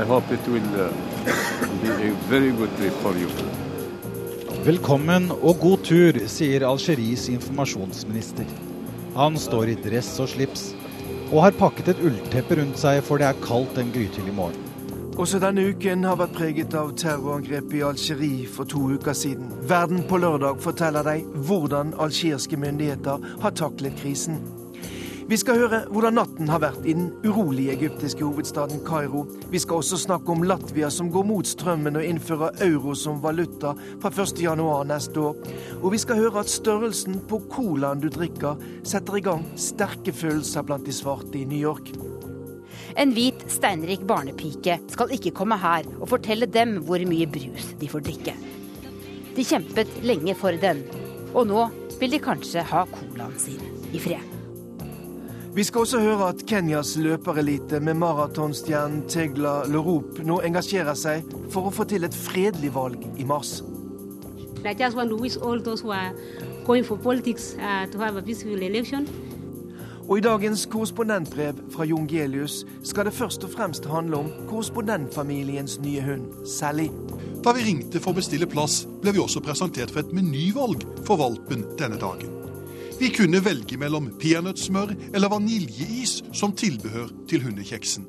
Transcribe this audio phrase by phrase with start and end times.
[0.00, 0.88] I hope it will uh,
[1.82, 3.28] be a very good trip for you.
[4.64, 8.48] Velkommen og god tur, sier Algeries informasjonsminister.
[9.16, 10.70] Han står i dress og slips,
[11.28, 14.64] og har pakket et ullteppe rundt seg for det er kaldt en grytidlig morgen.
[15.20, 19.52] Også denne uken har vært preget av terrorangrepet i Algerie for to uker siden.
[19.68, 24.40] Verden på lørdag forteller deg hvordan algeriske myndigheter har taklet krisen.
[25.30, 29.20] Vi skal høre hvordan natten har vært i den urolige egyptiske hovedstaden Kairo.
[29.52, 33.76] Vi skal også snakke om Latvia som går mot strømmen og innfører euro som valuta
[34.02, 35.36] fra 1.1 neste år.
[35.76, 40.66] Og vi skal høre at størrelsen på colaen du drikker, setter i gang sterke følelser
[40.66, 41.92] blant de svarte i New York.
[42.98, 47.92] En hvit, steinrik barnepike skal ikke komme her og fortelle dem hvor mye brus de
[47.92, 48.34] får drikke.
[49.38, 50.82] De kjempet lenge for den,
[51.30, 51.70] og nå
[52.02, 53.62] vil de kanskje ha colaen sin
[53.94, 54.29] i fred.
[55.54, 61.66] Vi skal også høre at Kenyas løperelite med maratonstjernen Tegla Lorop nå engasjerer seg for
[61.66, 63.56] å få til et fredelig valg i mars.
[70.06, 75.80] Og i dagens korrespondentbrev fra Jon Gelius skal det først og fremst handle om korrespondentfamiliens
[75.82, 76.92] nye hund, Sally.
[77.42, 81.18] Da vi ringte for å bestille plass, ble vi også presentert for et menyvalg for
[81.18, 82.49] valpen denne dagen.
[83.00, 88.04] Vi kunne velge mellom peanøttsmør eller vaniljeis som tilbehør til hundekjeksen.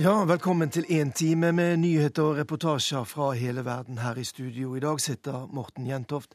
[0.00, 3.98] Ja, velkommen til én time med nyheter og reportasjer fra hele verden.
[3.98, 6.32] Her i studio i dag sitter Morten Jentoft.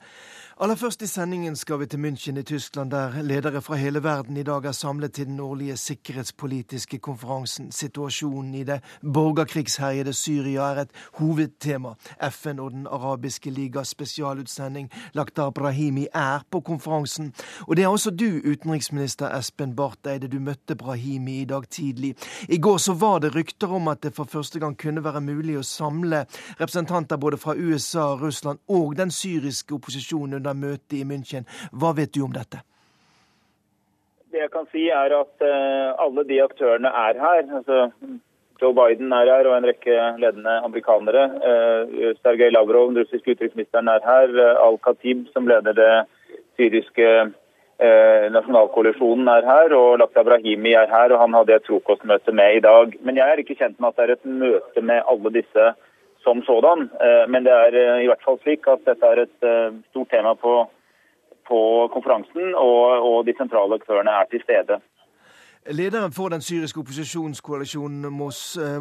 [0.61, 4.37] Aller først i sendingen skal vi til München i Tyskland, der ledere fra hele verden
[4.37, 7.71] i dag er samlet til den årlige sikkerhetspolitiske konferansen.
[7.71, 8.77] Situasjonen i det
[9.13, 11.93] borgerkrigsherjede Syria er et hovedtema.
[12.29, 17.33] FN og Den arabiske ligas spesialutsending Lakhdar Brahimi er på konferansen.
[17.67, 20.27] Og det er også du, utenriksminister Espen Barth Eide.
[20.27, 22.15] Du møtte Brahimi i dag tidlig.
[22.49, 25.57] I går så var det rykter om at det for første gang kunne være mulig
[25.57, 26.25] å samle
[26.59, 31.47] representanter både fra USA, Russland og den syriske opposisjonen under møtet i München.
[31.71, 32.61] Hva vet du om dette?
[34.31, 37.41] Det jeg kan si er at uh, alle de aktørene er her.
[37.57, 37.89] Altså,
[38.61, 41.25] Joe Biden er her og en rekke ledende amerikanere.
[41.43, 44.31] Uh, Sergej Lavrov, den russiske utenriksministeren, er her.
[44.31, 45.93] Uh, Al-Khatib, som leder det
[46.55, 47.31] syriske
[47.81, 49.73] nasjonalkoalisjonen, er her.
[49.73, 52.93] Og Lakhdar Brahimi er her, og han hadde et frokostmøte med i dag.
[53.01, 55.63] Men jeg er ikke kjent med at det er et møte med alle disse
[56.23, 56.89] som sådan.
[57.31, 59.39] Men det er i hvert fall slik at dette er et
[59.89, 60.53] stort tema på,
[61.49, 61.59] på
[61.93, 64.79] konferansen, og, og de sentrale aktørene er til stede.
[65.69, 68.07] Lederen for den syriske opposisjonskoalisjonen,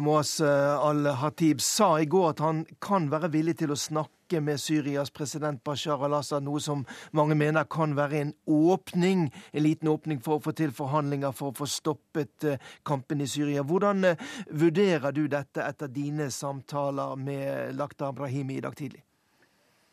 [0.01, 5.11] Moaz al-Hatib, sa i går at han kan være villig til å snakke med Syrias
[5.11, 10.37] president Bashar al-Assad, noe som mange mener kan være en åpning, en liten åpning for
[10.37, 12.47] å få til forhandlinger for å få stoppet
[12.87, 13.65] kampen i Syria.
[13.67, 14.13] Hvordan
[14.47, 19.03] vurderer du dette etter dine samtaler med Lakhdar Brahimi i dag tidlig?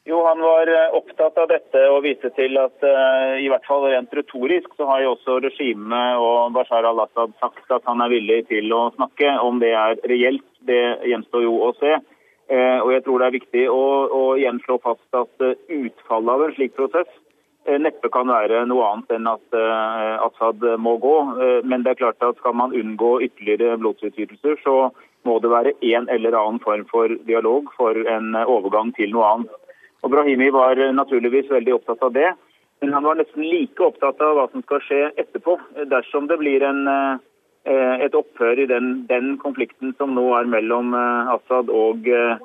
[0.09, 2.85] Jo, Han var opptatt av dette og viste til at
[3.43, 7.85] i hvert fall rent retorisk så har jo også regimet og Bashar al-Assad sagt at
[7.85, 9.35] han er villig til å snakke.
[9.45, 11.99] Om det er reelt, det gjenstår jo å se.
[12.49, 16.33] Uh, og jeg tror det er viktig å, å igjen slå fast at uh, utfallet
[16.33, 17.11] av en slik prosess
[17.69, 19.57] neppe kan være noe annet enn at
[20.25, 21.17] Assad må gå.
[21.69, 24.77] Men det er klart at skal man unngå ytterligere blodsutgytelser, så
[25.29, 29.53] må det være en eller annen form for dialog for en overgang til noe annet.
[30.01, 32.31] Og Brahimi var naturligvis veldig opptatt av det.
[32.81, 35.57] Men han var nesten like opptatt av hva som skal skje etterpå,
[35.91, 36.87] dersom det blir en,
[37.69, 42.41] et opphør i den, den, konflikten som nå er mellom Assad og eh,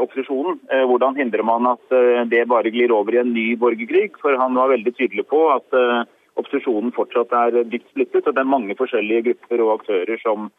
[0.00, 0.58] opposisjonen.
[0.90, 1.94] Hvordan hindrer man at
[2.32, 4.16] det bare glir over i en ny borgerkrig?
[4.18, 6.02] For han var veldig tydelig på at eh,
[6.38, 10.50] opposisjonen fortsatt er dypt splittet, og det er mange forskjellige grupper og aktører som,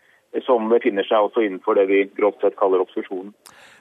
[0.45, 3.33] som befinner seg også innenfor det vi grovt sett kaller opposisjonen.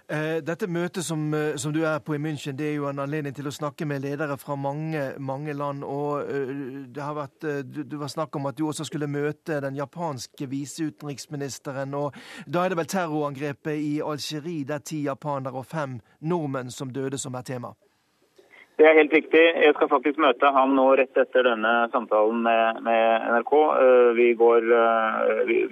[0.08, 1.20] Dette møtet som,
[1.60, 4.00] som, du er på i München, det er jo en anledning til å snakke med
[4.06, 5.84] ledere fra mange, mange land.
[5.84, 6.30] og
[6.94, 10.48] det har vært, du, du var snakk om at du også skulle møte den japanske
[10.48, 11.92] viseutenriksministeren.
[11.92, 12.16] og
[12.46, 17.20] Da er det vel terrorangrepet i Algerie der ti japanere og fem nordmenn som døde,
[17.20, 17.74] som er tema?
[18.78, 19.40] Det er helt riktig.
[19.64, 23.54] Jeg skal faktisk møte han nå rett etter denne samtalen med, med NRK.
[24.14, 24.68] Vi, går,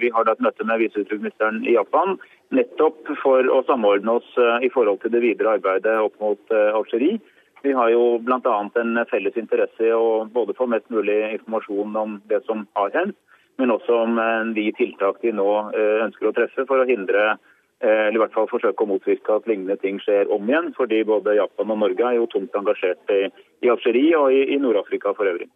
[0.01, 2.17] vi, har da et møte med viseutenriksministeren i Japan
[2.55, 4.29] nettopp for å samordne oss
[4.63, 7.19] i forhold til det videre arbeidet opp mot Algerie.
[7.65, 8.55] Vi har jo bl.a.
[8.79, 13.17] en felles interesse i å både få mest mulig informasjon om det som har hendt,
[13.57, 14.19] men også om
[14.55, 15.49] de tiltak vi nå
[16.05, 17.35] ønsker å treffe for å hindre
[17.79, 20.71] eller i hvert fall forsøke å motvirke at lignende ting skjer om igjen.
[20.77, 23.27] Fordi både Japan og Norge er jo tungt engasjert i,
[23.61, 25.49] i Algerie og i, i Nord-Afrika for øvrig.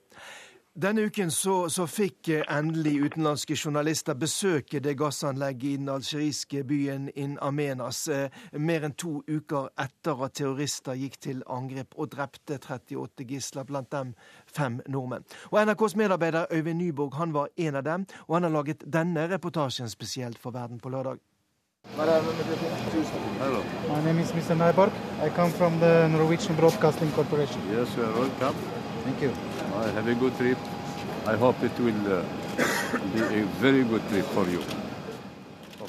[0.74, 6.64] Denne uken så, så, fikk eh, endelig utenlandske journalister besøke det gassanlegget i den algeriske
[6.64, 12.14] byen In Amenas, eh, mer enn to uker etter at terrorister gikk til angrep og
[12.16, 14.16] drepte 38 gisler, blant dem
[14.48, 15.28] fem nordmenn.
[15.52, 19.28] Og NRKs medarbeider Øyvind Nyborg han var en av dem, og han har laget denne
[19.28, 21.20] reportasjen spesielt for Verden på lørdag.
[21.98, 23.60] Hello.
[23.90, 24.56] My name is Mr.
[24.56, 24.94] Nyborg.
[25.20, 27.60] I come from the Norwegian Broadcasting Corporation.
[27.68, 28.56] Yes, you are welcome.
[29.04, 29.51] Thank you.
[29.82, 30.58] I have a good trip.
[31.26, 32.22] I hope it will uh,
[33.14, 34.62] be a very good trip for you.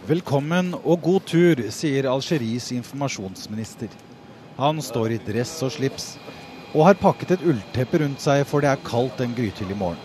[0.08, 3.92] Velkommen og god tur, sier Algeries informasjonsminister.
[4.56, 6.14] Han står i dress og slips
[6.72, 10.00] og har pakket et ullteppe rundt seg, for det er kaldt en grytidlig morgen.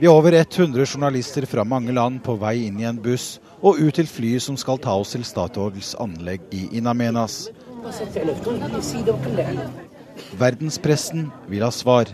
[0.00, 3.76] Vi er over 100 journalister fra mange land på vei inn i en buss og
[3.84, 7.50] ut til flyet som skal ta oss til Statoils anlegg i Inamenas.
[10.38, 12.06] Verdenspressen vil ha svar.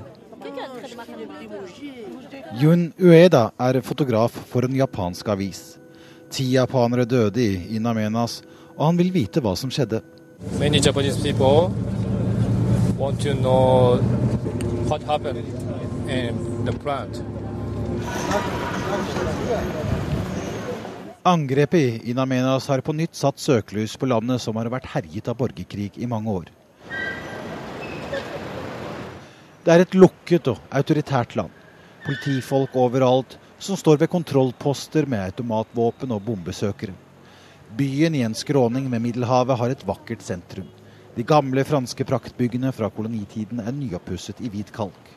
[2.60, 5.62] Yun Ueda er fotograf for en japansk avis.
[6.30, 8.42] Ti japanere døde i Inamenas,
[8.76, 10.02] og han vil vite hva som skjedde.
[10.60, 11.72] Mange Japanese people
[12.98, 13.98] want to know
[14.88, 15.44] what happened
[16.08, 17.22] in the plant.
[21.26, 25.34] Angrepet i Namenas har på nytt satt søkelys på landet som har vært herjet av
[25.40, 26.52] borgerkrig i mange år.
[29.66, 31.50] Det er et lukket og autoritært land.
[32.06, 36.94] Politifolk overalt som står ved kontrollposter med automatvåpen og bombesøkere.
[37.74, 40.70] Byen i en skråning med Middelhavet har et vakkert sentrum.
[41.18, 45.14] De gamle franske praktbyggene fra kolonitiden er nyoppusset i hvit kalk.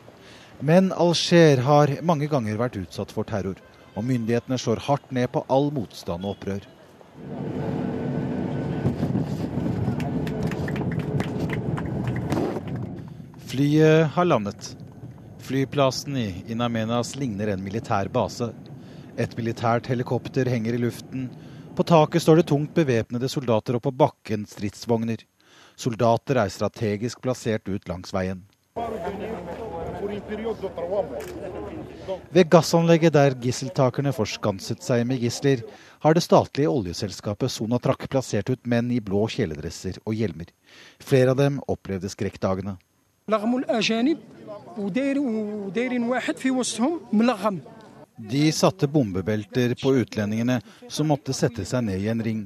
[0.58, 3.62] Men Alger har mange ganger vært utsatt for terror,
[4.00, 6.63] og myndighetene slår hardt ned på all motstand og opprør.
[13.50, 14.75] Flyet har landet.
[15.44, 18.51] Flyplassen i Inamenas ligner en militær base.
[19.19, 21.28] Et militært helikopter henger i luften.
[21.75, 25.25] På taket står det tungt bevæpnede soldater, og på bakken stridsvogner.
[25.80, 28.45] Soldater er strategisk plassert ut langs veien.
[32.30, 35.63] Ved gassanlegget der gisseltakerne forskanset seg med gisler,
[36.00, 40.51] har det statlige oljeselskapet Sonatrach plassert ut menn i blå kjeledresser og hjelmer.
[41.00, 42.77] Flere av dem opplevde skrekkdagene.
[48.19, 52.42] De satte bombebelter på utlendingene, som måtte sette seg ned i en ring.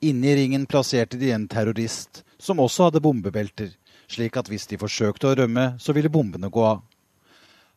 [0.00, 3.74] Inni ringen plasserte de en terrorist, som også hadde bombebelter,
[4.08, 6.80] slik at hvis de forsøkte å rømme, så ville bombene gå av.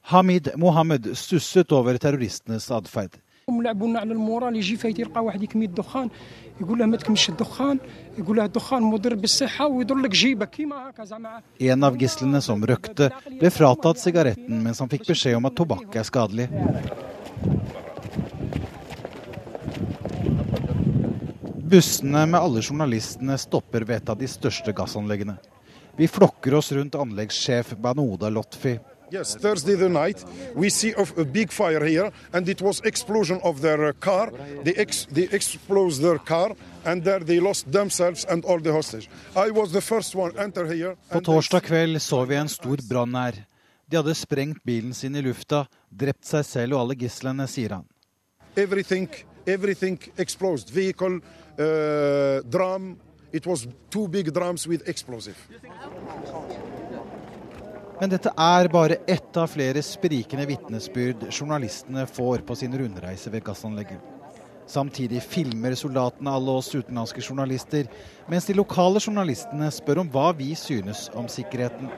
[0.03, 3.15] Hamid Mohammed stusset over terroristenes atferd.
[11.59, 13.09] En av gislene som røkte,
[13.39, 16.49] ble fratatt sigaretten mens han fikk beskjed om at tobakk er skadelig.
[21.73, 25.39] Bussene med alle journalistene stopper ved et av de største gassanleggene.
[25.95, 28.77] Vi flokker oss rundt anleggssjef Banoda Lotfi.
[29.11, 30.23] Yes, Thursday the night
[30.55, 34.31] we see of a big fire here, and it was explosion of their car.
[34.63, 36.55] They ex they explode their car,
[36.85, 39.09] and there they lost themselves and all the hostage.
[39.35, 40.95] I was the first one enter here.
[41.09, 43.45] På torsdag kveld så vi en stor brann her.
[43.85, 47.85] De hadde sprengt bilen sin i lufta, drept seg selv og alle gislene, sier han.
[48.57, 49.09] Everything,
[49.45, 50.71] everything exploded.
[50.73, 51.19] Vehicle,
[51.59, 52.95] uh, drum.
[53.33, 55.37] It was two big drums with explosive.
[57.99, 63.45] Men dette er bare ett av flere sprikende vitnesbyrd journalistene får på sin rundreise ved
[63.45, 64.01] gassanlegget.
[64.67, 67.89] Samtidig filmer soldatene alle oss utenlandske journalister,
[68.31, 71.91] mens de lokale journalistene spør om hva vi synes om sikkerheten.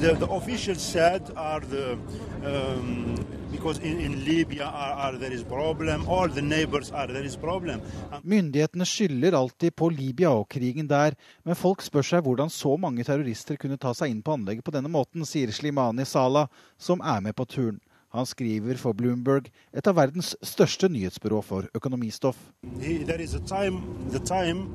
[0.00, 1.98] the, the officials said are the
[2.44, 7.24] um, because in, in Libya are, are there is problem, all the neighbors are there
[7.24, 7.80] is problem.
[8.22, 13.04] Myndighetene skylder alltid på Libya og krigen der, men folk spør seg hvordan så mange
[13.04, 17.22] terrorister kunne ta seg inn på anlegget på denne måten, sier Slimani Salah, som er
[17.24, 17.80] med på turen.
[18.16, 22.38] Han skriver for Bloomberg, et av verdens største nyhetsbyrå for økonomistoff.
[22.80, 24.72] He, there is a time, the time,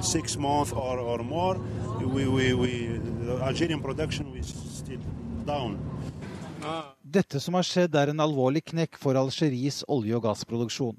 [0.00, 1.58] six months or, or more,
[2.00, 5.00] we, we, we, the Algerian production is still
[5.46, 5.76] down.
[7.14, 10.96] Dette som har skjedd, er en alvorlig knekk for Algeries olje- og gassproduksjon.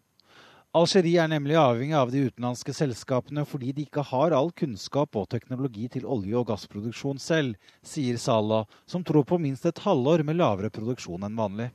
[0.75, 5.27] Algerie er nemlig avhengig av de utenlandske selskapene fordi de ikke har all kunnskap og
[5.33, 10.39] teknologi til olje- og gassproduksjon selv, sier Salah, som tror på minst et halvår med
[10.39, 11.69] lavere produksjon enn vanlig.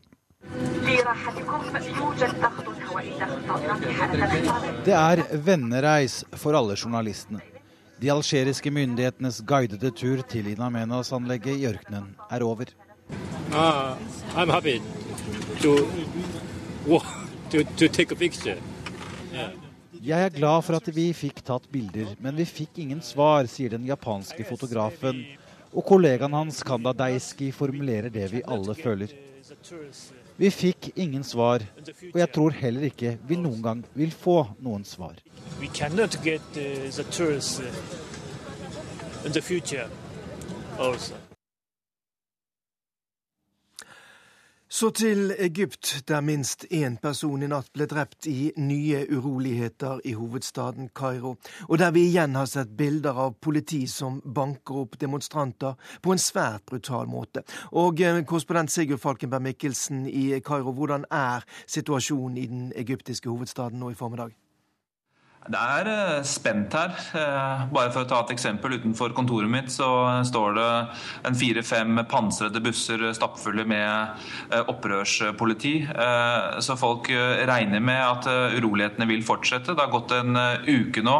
[4.89, 7.45] Det er vennereis for alle journalistene.
[8.01, 12.73] De algeriske myndighetenes guidede tur til In Amenas-anlegget i ørkenen er over.
[13.53, 13.97] Uh,
[14.37, 14.81] I'm happy
[15.63, 15.91] to,
[17.51, 18.57] to, to take a picture.
[19.33, 19.51] Yeah.
[20.01, 23.75] Jeg er glad for at vi fikk tatt bilder, men vi fikk ingen svar, sier
[23.75, 25.19] den japanske fotografen.
[25.77, 29.13] Og kollegaen hans Kanda Deiski formulerer det vi alle føler.
[30.41, 31.61] Vi fikk ingen svar,
[32.15, 35.21] og jeg tror heller ikke vi noen gang vil få noen svar.
[35.61, 39.91] We cannot get uh, the tourists uh, in the future
[40.79, 41.15] also.
[44.73, 50.13] Så til Egypt, der minst én person i natt ble drept i nye uroligheter i
[50.15, 51.33] hovedstaden Kairo,
[51.67, 56.23] og der vi igjen har sett bilder av politi som banker opp demonstranter på en
[56.23, 57.43] svært brutal måte.
[57.73, 63.83] Og eh, korrespondent Sigurd Falkenberg Mikkelsen i Kairo, hvordan er situasjonen i den egyptiske hovedstaden
[63.83, 64.39] nå i formiddag?
[65.49, 66.93] Det er eh, spent her.
[67.17, 68.75] Eh, bare for å ta et eksempel.
[68.77, 69.89] Utenfor kontoret mitt så
[70.29, 70.67] står det
[71.31, 74.21] en fire-fem pansrede busser stappfulle med
[74.53, 75.73] eh, opprørspoliti.
[76.61, 77.09] Så folk
[77.49, 78.27] regner med at
[78.59, 79.73] urolighetene vil fortsette.
[79.73, 81.17] Det har gått en uke nå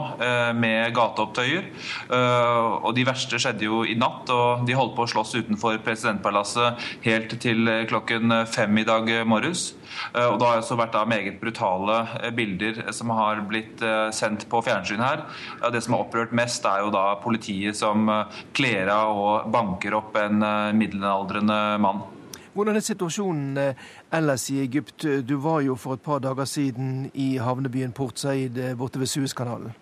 [0.59, 1.69] med gateopptøyer.
[2.11, 6.91] Og de verste skjedde jo i natt, og de holdt på å slåss utenfor presidentpalasset
[7.07, 9.71] helt til klokken fem i dag morges.
[10.15, 13.83] Og det har også vært da meget brutale bilder som har blitt
[14.15, 15.25] sendt på fjernsyn her.
[15.73, 19.97] Det som har opprørt mest, er jo da politiet som eh, kler av og banker
[19.99, 22.03] opp en eh, middelaldrende mann.
[22.55, 23.85] Hvordan er situasjonen eh,
[24.17, 25.07] ellers i Egypt?
[25.27, 29.75] Du var jo for et par dager siden i havnebyen Port Said borte ved Suezkanalen.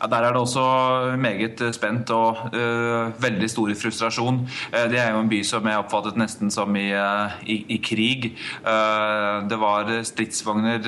[0.00, 4.40] Ja, Der er det også meget spent og uh, veldig stor frustrasjon.
[4.72, 7.78] Uh, det er jo en by som jeg oppfattet nesten som i, uh, i, i
[7.82, 8.32] krig.
[9.48, 10.86] det var stridsvogner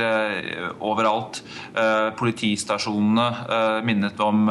[0.81, 1.43] overalt.
[2.19, 4.49] politistasjonene minnet om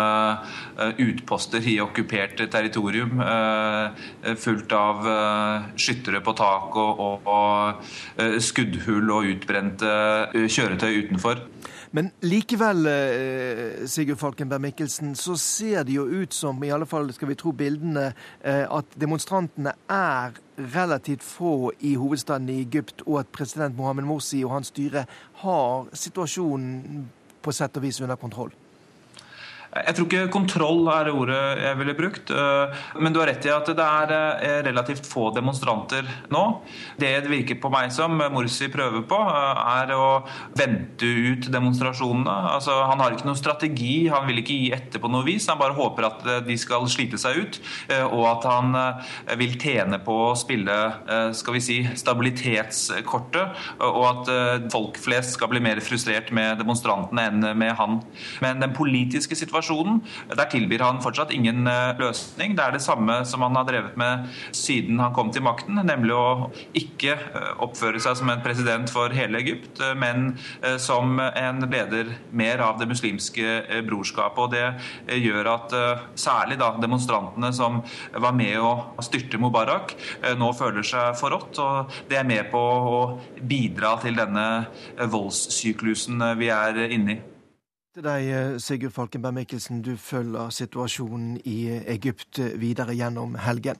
[0.99, 3.21] utposter i okkupert territorium.
[4.37, 5.07] fullt av
[5.75, 9.95] skyttere på tak og, og, og skuddhull og utbrente
[10.33, 11.41] kjøretøy utenfor.
[11.91, 17.11] Men likevel, eh, Sigurd Falkenberg Mikkelsen, så ser det jo ut som, i alle fall
[17.13, 18.13] skal vi tro bildene,
[18.43, 24.43] eh, at demonstrantene er relativt få i hovedstaden i Egypt, og at president Mohammed Morsi
[24.43, 27.09] og hans styre har situasjonen
[27.41, 28.51] på sett og vis under kontroll?
[29.75, 32.31] Jeg tror ikke kontroll er ordet jeg ville brukt.
[32.31, 36.43] Eh, men du har rett i at det er eh, relativt få demonstranter nå.
[36.99, 40.07] Det det virker på meg som Morsi prøver på, eh, er å
[40.55, 42.35] vente ut demonstrasjonene.
[42.55, 45.49] Altså, han har ikke noen strategi, han vil ikke gi etter på noe vis.
[45.51, 47.59] Han bare håper at de skal slite seg ut,
[48.05, 48.75] og at han
[49.39, 50.75] vil tjene på å spille
[51.35, 57.47] skal vi si, stabilitetskortet, og at folk flest skal bli mer frustrert med demonstrantene enn
[57.57, 57.99] med han.
[58.43, 60.01] Men den politiske situasjonen situasjonen.
[60.35, 62.55] Der tilbyr han fortsatt ingen eh, løsning.
[62.55, 66.13] Det er det samme som han har drevet med siden han kom til makten, nemlig
[66.15, 70.37] å ikke eh, oppføre seg som en president for hele Egypt, eh, men
[70.81, 74.39] som en leder mer av det muslimske brorskapet.
[74.41, 75.75] Og det gjør at
[76.19, 77.81] særlig da demonstrantene som
[78.13, 79.95] var med å styrte Mubarak,
[80.39, 81.61] nå føler seg forrådt.
[81.63, 82.99] Og det er med på å
[83.41, 84.47] bidra til denne
[85.11, 87.21] voldssyklusen vi er inne i
[87.95, 89.81] til deg, eh, Sigurd Falkenberg Mikkelsen.
[89.81, 93.79] Du følger situasjonen i Egypt videre gjennom helgen.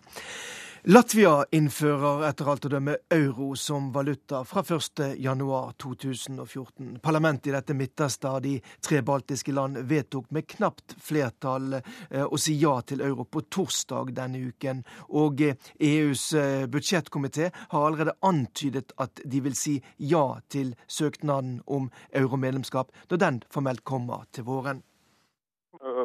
[0.85, 6.99] Latvia innfører etter alt å dømme euro som valuta fra 1.1.2014.
[7.05, 12.37] Parlamentet i dette midterste av de tre baltiske land vedtok med knapt flertall eh, å
[12.40, 14.81] si ja til euro på torsdag denne uken.
[15.21, 21.61] Og EUs eh, e budsjettkomité har allerede antydet at de vil si ja til søknaden
[21.67, 24.83] om euromedlemskap når den formelt kommer til våren.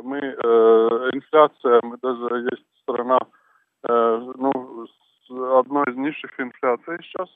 [0.04, 0.20] Мы,
[1.14, 3.20] инфляция, мы даже есть страна
[3.88, 4.52] ну,
[5.60, 7.30] одной из низших инфляций сейчас.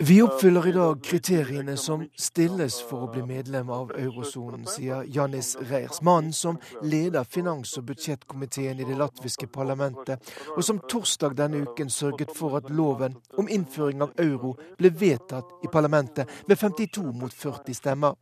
[0.00, 5.52] Vi oppfyller i dag kriteriene som stilles for å bli medlem av eurosonen, sier Janis
[5.68, 11.60] Reirs, mannen som leder finans- og budsjettkomiteen i det latviske parlamentet, og som torsdag denne
[11.68, 17.12] uken sørget for at loven om innføring av euro ble vedtatt i parlamentet med 52
[17.12, 18.16] mot 40 stemmer.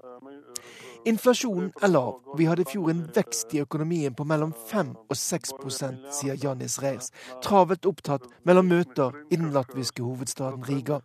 [1.05, 2.15] Inflasjonen er lav.
[2.38, 6.79] Vi hadde i fjor en vekst i økonomien på mellom 5 og 6% sier Janis
[6.81, 7.12] Reirs,
[7.45, 10.97] travelt opptatt mellom møter i den latviske hovedstaden Riga.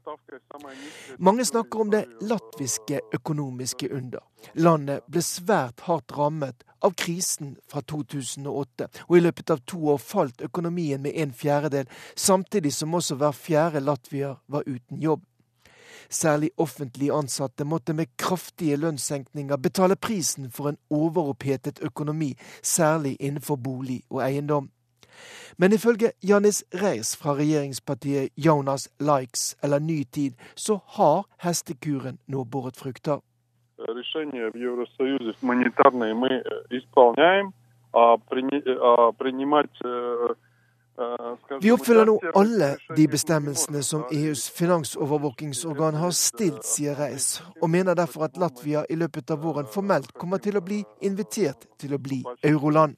[1.19, 4.25] Mange snakker om det latviske økonomiske under.
[4.57, 10.01] Landet ble svært hardt rammet av krisen fra 2008, og i løpet av to år
[10.01, 15.27] falt økonomien med en fjerdedel, samtidig som også hver fjerde latvier var uten jobb.
[16.10, 23.56] Særlig offentlig ansatte måtte med kraftige lønnssenkninger betale prisen for en overopphetet økonomi, særlig innenfor
[23.56, 24.70] bolig og eiendom.
[25.58, 32.44] Men ifølge Janis Reis fra regjeringspartiet Jonas Likes, eller Ny Tid, så har hestekuren nå
[32.44, 33.20] båret frukter.
[33.78, 37.54] Решение в Евросоюзе гуманитарные мы исполняем,
[37.92, 39.78] а принимать
[41.61, 47.97] vi oppfyller nå alle de bestemmelsene som EUs finansovervåkingsorgan har stilt, sier Reis, og mener
[47.99, 52.03] derfor at Latvia i løpet av våren formelt kommer til å bli invitert til å
[52.03, 52.97] bli euroland.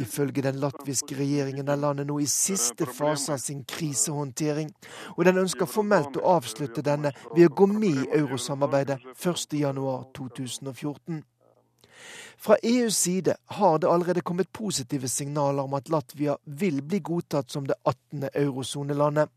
[0.00, 4.70] Ifølge den latviske regjeringen er landet nå i siste fase av sin krisehåndtering,
[5.16, 11.22] og den ønsker formelt å avslutte denne ved å gå med i eurosamarbeidet 1.1.2014.
[12.38, 17.50] Fra EUs side har det allerede kommet positive signaler om at Latvia vil bli godtatt
[17.50, 18.28] som det 18.
[18.34, 19.28] eurosonelandet.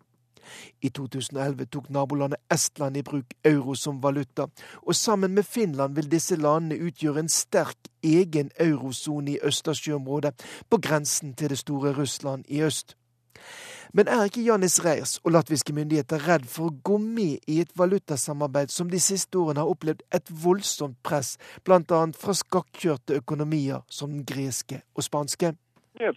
[0.82, 4.48] I 2011 tok nabolandet Estland i bruk euro som valuta,
[4.88, 10.78] og sammen med Finland vil disse landene utgjøre en sterk egen eurosone i Østersjøområdet, på
[10.78, 12.96] grensen til det store Russland i øst.
[13.93, 17.73] Men er ikke Janis Reirs og latviske myndigheter redd for å gå med i et
[17.79, 22.05] valutasamarbeid som de siste årene har opplevd et voldsomt press, bl.a.
[22.17, 25.55] fra skakkjørte økonomier som den greske og spanske?
[26.01, 26.17] Нет,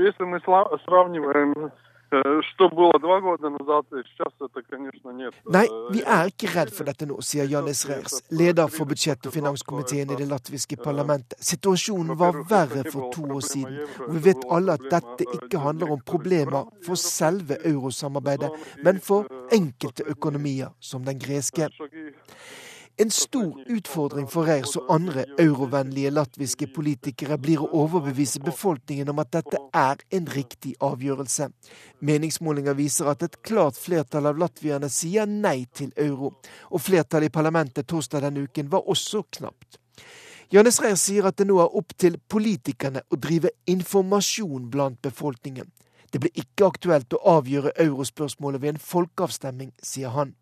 [0.00, 0.40] если мы
[0.84, 1.70] сравниваем
[2.12, 5.34] Что было два года назад, сейчас это, конечно, нет.
[5.44, 9.34] Nei, vi er ikke redd for dette nå, sier Janis Reirs, leder for budsjett- og
[9.34, 11.36] finanskomiteen i det latviske parlamentet.
[11.44, 15.92] Situasjonen var verre for to år siden, og vi vet alle at dette ikke handler
[15.92, 21.68] om problemer for selve eurosamarbeidet, men for enkelte økonomier, som den greske.
[22.95, 29.21] En stor utfordring for Reirs og andre eurovennlige latviske politikere blir å overbevise befolkningen om
[29.23, 31.47] at dette er en riktig avgjørelse.
[32.05, 36.35] Meningsmålinger viser at et klart flertall av latvierne sier nei til euro,
[36.69, 39.79] og flertallet i parlamentet torsdag denne uken var også knapt.
[40.53, 45.72] Johannes Reier sier at det nå er opp til politikerne å drive informasjon blant befolkningen.
[46.13, 50.35] Det blir ikke aktuelt å avgjøre eurospørsmålet ved en folkeavstemning, sier han.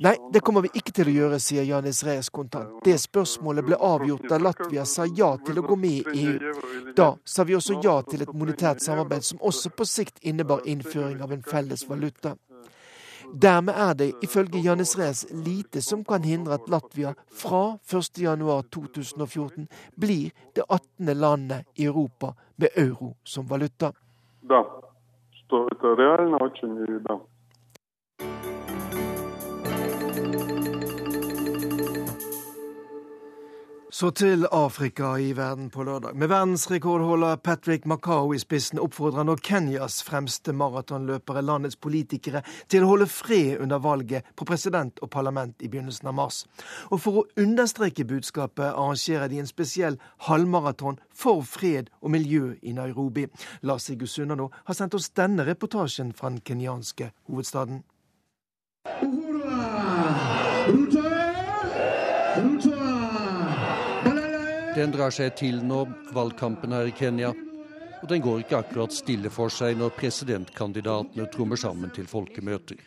[0.00, 2.82] Nei, det kommer vi ikke til å gjøre, sier Janis Rees kontant.
[2.84, 6.52] Det spørsmålet ble avgjort da Latvia sa ja til å gå med i EU.
[6.98, 11.22] Da sa vi også ja til et monetært samarbeid som også på sikt innebar innføring
[11.22, 12.34] av en felles valuta.
[13.33, 20.31] Dermed er det ifølge Jannes Rees lite som kan hindre at Latvia fra 1.1.2014 blir
[20.55, 21.17] det 18.
[21.17, 23.93] landet i Europa med euro som valuta.
[24.41, 24.65] Да,
[25.31, 27.19] что это реально очень, да.
[33.94, 36.16] Så til Afrika i verden på lørdag.
[36.16, 42.88] Med verdensrekordholder Patrick Macao i spissen oppfordrer nå Kenyas fremste maratonløpere landets politikere til å
[42.90, 46.40] holde fred under valget på president og parlament i begynnelsen av mars.
[46.90, 52.74] Og for å understreke budskapet arrangerer de en spesiell halvmaraton for fred og miljø i
[52.74, 53.28] Nairobi.
[53.62, 57.84] Lars Sigurd Sunnano har sendt oss denne reportasjen fra den kenyanske hovedstaden.
[64.74, 67.28] Den drar seg til nå, valgkampen her i Kenya.
[68.02, 72.80] Og den går ikke akkurat stille for seg når presidentkandidatene trommer sammen til folkemøter.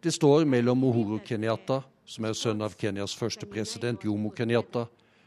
[0.00, 4.86] Det står mellom Uhuru Kenyatta, som er sønn av Kenyas første president Jomo Kenyatta,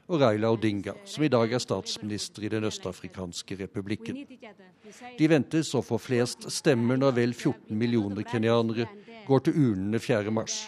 [0.10, 4.24] og Raila Odinga, som i dag er statsminister i den østafrikanske republikken.
[5.20, 8.90] De ventes å få flest stemmer når vel 14 millioner kenyanere
[9.28, 10.64] går til urnene 4.3,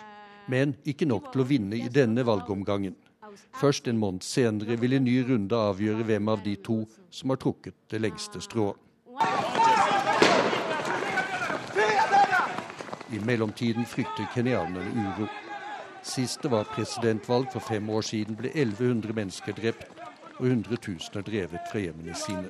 [0.54, 3.01] men ikke nok til å vinne i denne valgomgangen.
[3.60, 7.40] Først en måned senere vil en ny runde avgjøre hvem av de to som har
[7.42, 8.76] trukket det lengste strået.
[13.12, 15.28] I mellomtiden frykter kenyanerne uro.
[16.04, 20.00] Sist det var presidentvalg for fem år siden, ble 1100 mennesker drept
[20.40, 22.50] og hundretusener drevet fra hjemmene sine.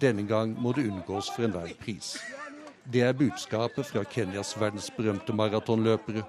[0.00, 2.16] Denne gang må det unngås for enhver pris.
[2.92, 6.24] Det er budskapet fra Kenyas verdensberømte maratonløpere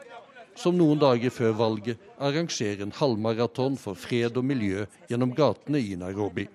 [0.56, 5.98] som noen dager før valget arrangerer en halvmaraton for fred og miljø gjennom gatene i
[6.00, 6.48] Nairobi.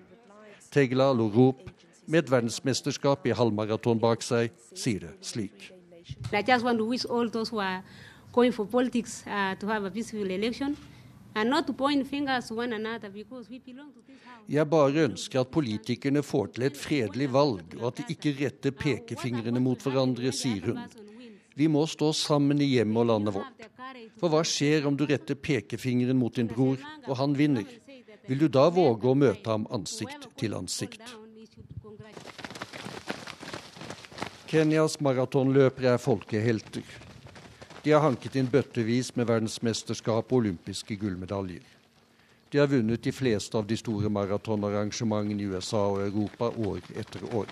[0.71, 1.67] Tegla Lorop,
[2.07, 5.69] med et verdensmesterskap i halvmaraton bak seg, sier det slik.
[14.51, 18.75] Jeg bare ønsker at politikerne får til et fredelig valg, og at de ikke retter
[18.75, 20.81] pekefingrene mot hverandre, sier hun.
[21.55, 23.65] Vi må stå sammen i hjemmet og landet vårt.
[24.21, 27.67] For hva skjer om du retter pekefingeren mot din bror, og han vinner?
[28.27, 31.03] Vil du da våge å møte ham ansikt til ansikt?
[34.51, 36.85] Kenyas maratonløpere er folkehelter.
[37.83, 41.63] De har hanket inn bøttevis med verdensmesterskap og olympiske gullmedaljer.
[42.51, 47.23] De har vunnet de fleste av de store maratonarrangementene i USA og Europa år etter
[47.31, 47.47] år.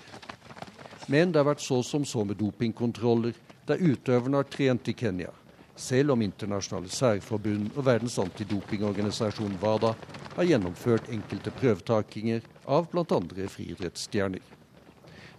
[1.08, 3.32] Men det har vært så som så med dopingkontroller,
[3.70, 5.30] der utøverne har trent i Kenya,
[5.76, 9.94] selv om internasjonale særforbund og verdens antidopingorganisasjon WADA
[10.36, 13.20] har gjennomført enkelte prøvetakinger av bl.a.
[13.54, 14.42] friidrettsstjerner.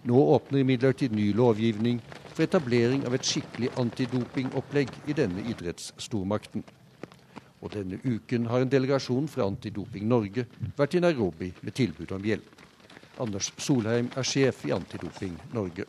[0.08, 2.00] Nå åpner imidlertid ny lovgivning
[2.32, 6.64] for etablering av et skikkelig antidopingopplegg i denne idrettsstormakten.
[7.62, 12.24] Og denne uken har en delegasjon fra Antidoping Norge vært i Nairobi med tilbud om
[12.26, 12.64] hjelp.
[13.22, 15.86] Anders Solheim er sjef i Antidoping Norge.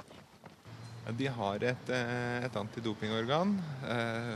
[1.11, 3.57] De har et, eh, et antidopingorgan,
[3.89, 4.35] eh,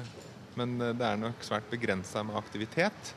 [0.56, 3.13] men det er nok svært begrensa med aktivitet.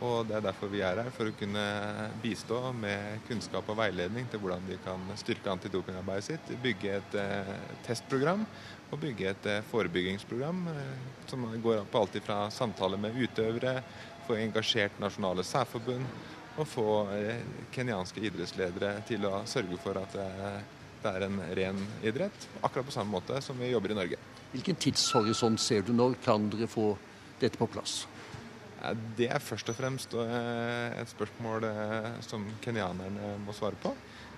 [0.00, 4.28] Og Det er derfor vi er her, for å kunne bistå med kunnskap og veiledning
[4.28, 7.52] til hvordan de kan styrke antidopingarbeidet sitt, bygge et eh,
[7.86, 8.46] testprogram
[8.92, 10.68] og bygge et forebyggingsprogram
[11.26, 13.82] som går på alt fra samtaler med utøvere,
[14.28, 16.04] få engasjert nasjonale særforbund
[16.56, 16.86] og få
[17.72, 20.14] kenyanske idrettsledere til å sørge for at
[21.06, 24.18] det er en ren idrett, akkurat på samme måte som vi jobber i Norge.
[24.52, 26.94] Hvilken tidshorisont ser du når kan dere få
[27.40, 28.04] dette på plass?
[29.18, 33.94] Det er først og fremst eh, et spørsmål eh, som kenyanerne må svare på.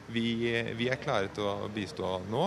[0.08, 0.28] Vi,
[0.78, 2.44] vi, er klare til å bistå nå,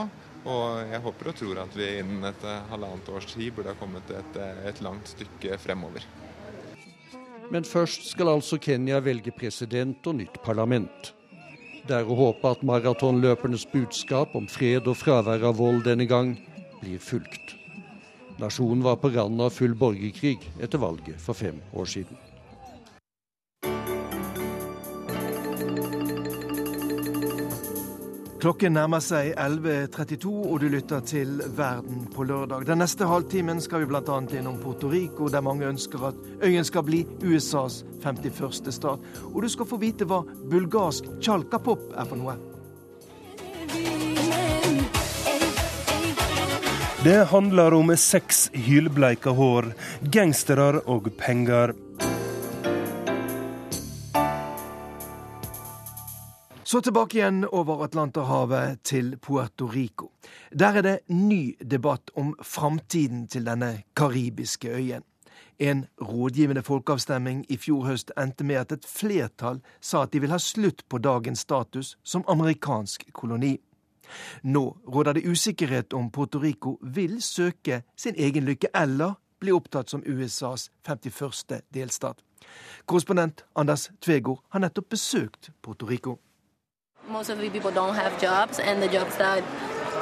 [0.50, 3.78] og jeg håper og tror at vi innen et eh, halvannet års tid burde ha
[3.78, 6.08] kommet et, et langt stykke fremover.
[7.52, 11.12] Men først skal altså Kenya velge president og nytt parlament.
[11.88, 16.36] Det er å håpe at maratonløpernes budskap om fred og fravær av vold denne gang
[16.82, 17.56] blir fulgt.
[18.42, 22.31] Nasjonen var på randen av full borgerkrig etter valget for fem år siden.
[28.42, 32.64] Klokken nærmer seg 11.32, og du lytter til Verden på lørdag.
[32.66, 34.16] Den neste halvtimen skal vi bl.a.
[34.34, 38.74] innom Puerto Rico, der mange ønsker at øyen skal bli USAs 51.
[38.74, 39.06] stat.
[39.30, 42.34] Og du skal få vite hva bulgarsk chalkapop er for noe.
[47.06, 49.70] Det handler om seks hylbleika hår,
[50.18, 51.76] gangstere og penger.
[56.72, 60.12] Så tilbake igjen over Atlanterhavet til Puerto Rico.
[60.60, 65.04] Der er det ny debatt om framtiden til denne karibiske øyen.
[65.60, 70.32] En rådgivende folkeavstemning i fjor høst endte med at et flertall sa at de vil
[70.32, 73.58] ha slutt på dagens status som amerikansk koloni.
[74.44, 79.90] Nå råder det usikkerhet om Puerto Rico vil søke sin egen lykke eller bli opptatt
[79.90, 81.62] som USAs 51.
[81.74, 82.24] delstat.
[82.86, 86.22] Korrespondent Anders Tvegård har nettopp besøkt Puerto Rico.
[87.10, 89.44] Most of the people don't have jobs, and the jobs that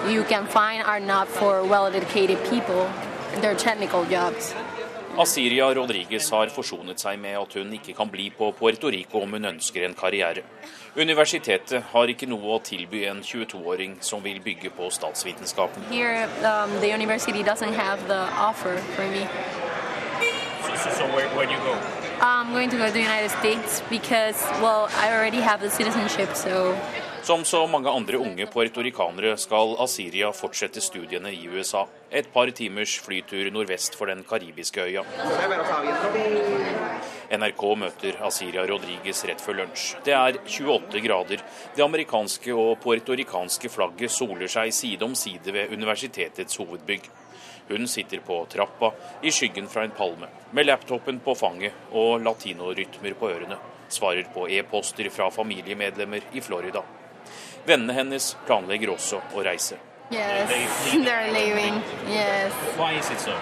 [0.09, 2.89] you can find are not for well-educated people.
[3.41, 4.53] They're technical jobs.
[5.17, 9.33] Asiria Rodriguez har forsonet seg med at hun ikke kan bli på Puerto Rico om
[9.35, 10.43] hun ønsker en karriere.
[10.95, 15.83] Universitetet har ikke noe å tilby en 22-åring som vil bygge på statsvitenskapen.
[15.91, 19.27] Here, um, the university doesn't have the offer for me.
[20.63, 21.75] So, so, so where, where do you go?
[22.21, 26.35] I'm going to go to the United States because, well, I already have the citizenship,
[26.35, 26.75] so
[27.23, 31.85] Som så mange andre unge puertorikanere skal Asiria fortsette studiene i USA.
[32.11, 35.03] Et par timers flytur nordvest for den karibiske øya.
[37.31, 39.95] NRK møter Asiria Rodriguez rett før lunsj.
[40.05, 41.43] Det er 28 grader.
[41.75, 47.11] Det amerikanske og puertorikanske flagget soler seg side om side ved universitetets hovedbygg.
[47.69, 53.13] Hun sitter på trappa i skyggen fra en palme, med laptopen på fanget og latinorytmer
[53.19, 53.57] på ørene.
[53.89, 56.81] Svarer på e-poster fra familiemedlemmer i Florida.
[57.65, 59.77] Vennene hennes planlegger også å reise.
[60.11, 60.49] yes,
[61.05, 61.83] they're leaving.
[62.07, 63.37] Yes, Why is it so?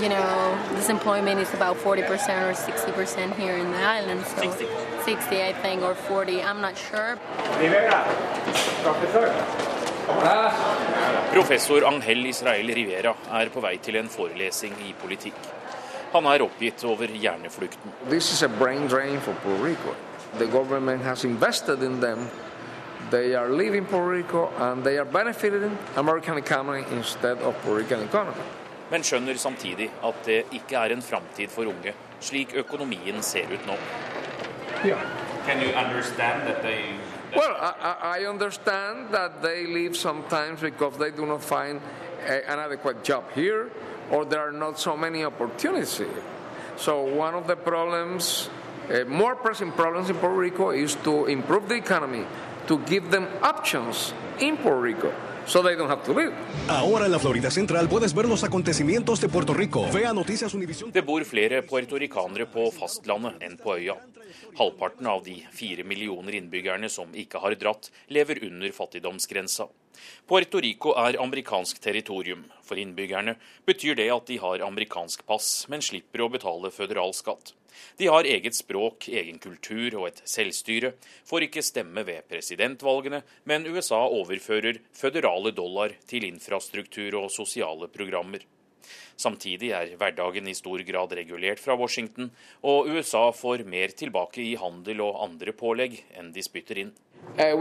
[0.00, 4.24] you know, this employment is about 40% or 60% here in the island.
[4.26, 4.66] So 60.
[5.04, 6.42] 60, I think, or 40.
[6.42, 7.16] I'm not sure.
[8.82, 9.61] Professor
[11.86, 15.38] Angel Israel Rivera er på vei til en forelesing i politikk.
[16.12, 17.92] Han er oppgitt over hjerneflukten.
[18.08, 18.88] This is a brain
[19.20, 19.94] for Puerto Rico.
[20.38, 22.28] The government has invested in them.
[23.10, 28.00] They are leaving Puerto Rico and they are benefiting American economy instead of Puerto Rican
[28.00, 28.42] economy.
[28.90, 33.66] Men skjønner samtidig at det ikke er en framtid for unge, slik økonomien ser ut
[33.66, 33.76] nå.
[35.46, 36.84] Can you understand that they
[37.34, 41.80] Well, I, I I understand that they leave sometimes because they do not find
[42.26, 43.70] a, an adequate job here
[44.10, 46.02] or there are not so many opportunities.
[46.76, 48.50] So one of the problems,
[48.90, 52.26] uh, more pressing problems in Puerto Rico is to improve the economy,
[52.66, 55.12] to give them options in Puerto Rico.
[55.46, 56.32] so they don't have to leave.
[56.68, 59.86] Ahora en la Florida Central puedes ver los acontecimientos de Puerto Rico.
[59.92, 60.92] Vea Noticias Univision.
[60.92, 63.96] Det bor flere puertoricanere på fastlandet enn på øya.
[64.58, 69.68] Halvparten av de fire millioner innbyggerne som ikke har dratt, lever under fattigdomsgrensa.
[70.26, 72.44] Puerto Rico er amerikansk territorium.
[72.64, 73.36] For innbyggerne
[73.68, 77.54] betyr det at de har amerikansk pass, men slipper å betale føderal skatt.
[77.96, 80.92] De har eget språk, egen kultur og et selvstyre,
[81.28, 88.44] får ikke stemme ved presidentvalgene, men USA overfører føderale dollar til infrastruktur og sosiale programmer.
[89.16, 92.30] Samtidig er hverdagen i stor grad regulert fra Washington,
[92.62, 96.92] og USA får mer tilbake i handel og andre pålegg enn de spytter inn.
[97.38, 97.54] Uh.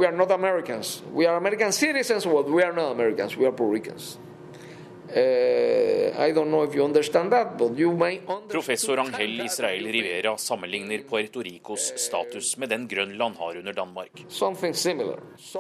[8.52, 14.24] Professor Angel Israel Rivera sammenligner Puerto Ricos status med den Grønland har under Danmark.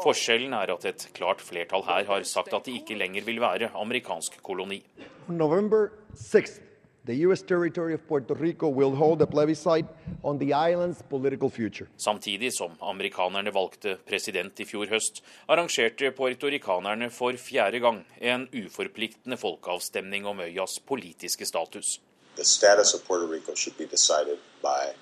[0.03, 3.71] Forskjellen er at et klart flertall her har sagt at de ikke lenger vil være
[3.75, 4.83] amerikansk koloni.
[5.27, 6.70] November 6th,
[7.05, 7.41] the U.S.
[7.41, 9.87] territory of Puerto Rico will hold a plebiscite
[10.23, 11.87] on the island's political future.
[11.97, 19.37] Samtidig som amerikanerne valgte president i fjor høst, arrangerte puertorikanerne for fjerde gang en uforpliktende
[19.37, 21.99] folkeavstemning om øyas politiske status.
[22.35, 24.93] The status of Puerto Rico should be decided by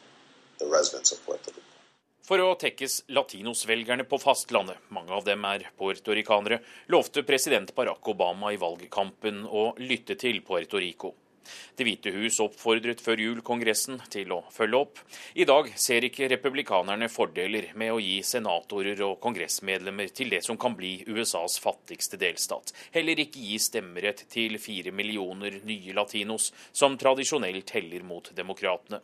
[0.60, 1.66] the residents of Puerto Rico.
[2.24, 6.60] For å tekkes latinosvelgerne på fastlandet, mange av dem er puertorikanere,
[6.94, 11.16] lovte president Barack Obama i valgkampen å lytte til Puerto Rico.
[11.76, 15.02] Det hvite hus oppfordret før jul Kongressen til å følge opp.
[15.40, 20.60] I dag ser ikke republikanerne fordeler med å gi senatorer og kongressmedlemmer til det som
[20.60, 22.74] kan bli USAs fattigste delstat.
[22.96, 29.02] Heller ikke gi stemmerett til fire millioner nye latinos, som tradisjonelt heller mot demokratene.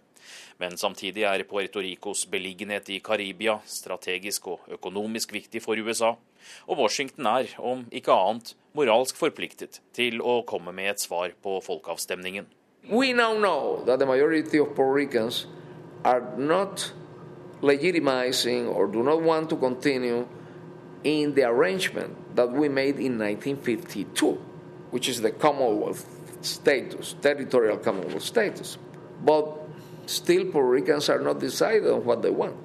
[0.58, 6.16] Men samtidig er Puerto Ricos beliggenhet i Karibia strategisk og økonomisk viktig for USA.
[6.70, 11.58] Og Washington er, om ikke annet, moralsk forpliktet til å komme med et svar på
[11.64, 12.48] folkeavstemningen.
[12.92, 15.48] We now know that the majority Puerto Ricans
[16.04, 16.92] are not
[17.62, 20.28] legitimizing or do not want to continue
[21.44, 24.38] arrangement that we made in 1952,
[24.92, 26.06] which is the Commonwealth
[26.42, 28.78] status, territorial Commonwealth status.
[30.06, 32.56] Still, Puerto Ricans are not decided on what they want.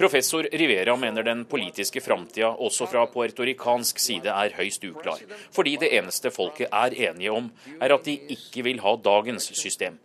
[0.00, 5.20] Professor Rivera mener den politiske framtida også fra puertorikansk side er høyst uklar,
[5.52, 9.98] fordi det eneste folket er enige om, er at de ikke vil ha dagens system.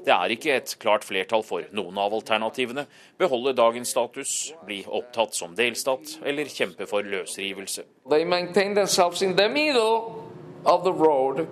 [0.00, 2.86] Det er ikke et klart flertall for noen av alternativene.
[3.20, 4.32] Beholde dagens status,
[4.64, 7.84] bli opptatt som delstat eller kjempe for løsrivelse.
[8.08, 10.24] They maintain themselves in the middle
[10.64, 11.46] of the road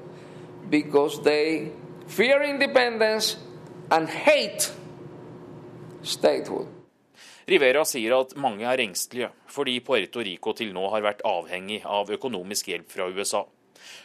[0.70, 1.68] because they
[2.08, 3.36] fear independence
[3.90, 4.08] and.
[7.48, 12.12] Rivera sier at mange er engstelige fordi Puerto Rico til nå har vært avhengig av
[12.14, 13.42] økonomisk hjelp fra USA.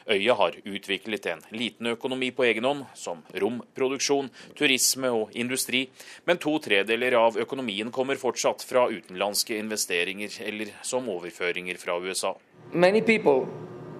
[0.10, 5.84] Øya har utviklet en liten økonomi på egen hånd, som romproduksjon, turisme og industri,
[6.26, 12.34] men to tredeler av økonomien kommer fortsatt fra utenlandske investeringer eller som overføringer fra USA.
[12.73, 13.45] Many people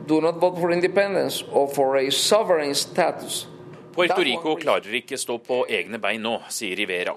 [0.08, 3.46] do not vote for independence or for a sovereign status
[3.98, 7.16] Puerto Rico klarer ikke stå på egne bein nå, sier Rivera.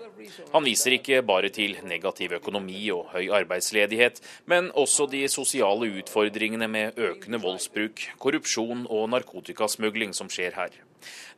[0.52, 6.68] Han viser ikke bare til negativ økonomi og høy arbeidsledighet, men også de sosiale utfordringene
[6.68, 10.78] med økende voldsbruk, korrupsjon og narkotikasmugling som skjer her.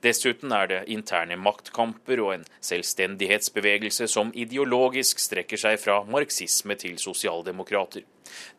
[0.03, 6.99] Dessuten er det interne maktkamper og en selvstendighetsbevegelse som ideologisk strekker seg fra marxisme til
[6.99, 8.03] sosialdemokrater.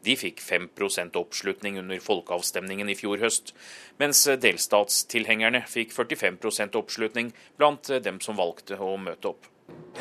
[0.05, 3.51] De fikk 5% oppslutning under folkeavstemningen i fjor høst,
[3.99, 9.49] mens delstatstilhengerne fikk 45% oppslutning blant dem som valgte å møte opp.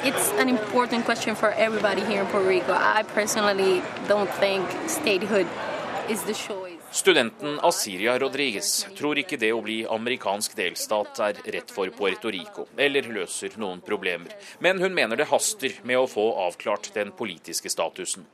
[0.05, 2.73] It's an important question for everybody here in Puerto Rico.
[2.73, 5.47] I personally don't think statehood
[6.09, 6.73] is the choice.
[6.93, 12.67] Studenten Asiria Rodriguez tror ikke det å bli amerikansk delstat er rett for Puerto Rico,
[12.77, 14.35] eller løser noen problemer.
[14.61, 18.27] Men hun mener det haster med å få avklart den politiske statusen.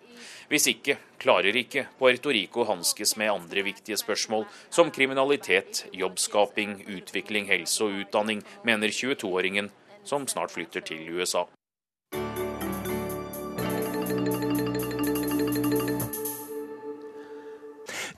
[0.51, 7.47] Hvis ikke klarer ikke Puerto Rico hanskes med andre viktige spørsmål, som kriminalitet, jobbskaping, utvikling,
[7.53, 9.71] helse og utdanning, mener 22-åringen,
[10.09, 11.45] som snart flytter til USA.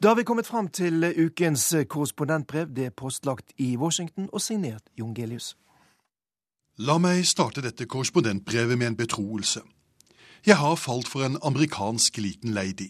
[0.03, 2.67] Da har vi kommet fram til ukens korrespondentbrev.
[2.77, 5.57] Det er postlagt i Washington og signert Jon Gelius.
[6.81, 9.61] La meg starte dette korrespondentbrevet med en betroelse.
[10.47, 12.89] Jeg har falt for en amerikansk liten lady.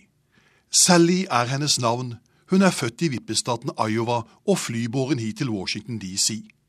[0.70, 2.14] Sally er hennes navn.
[2.50, 6.59] Hun er født i vippestaten Iowa og flybåren hit til Washington DC.